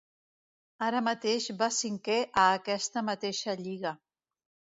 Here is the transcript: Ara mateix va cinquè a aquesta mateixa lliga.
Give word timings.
Ara 0.85 1.01
mateix 1.07 1.49
va 1.59 1.67
cinquè 1.81 2.15
a 2.45 2.47
aquesta 2.55 3.05
mateixa 3.11 3.57
lliga. 3.61 3.95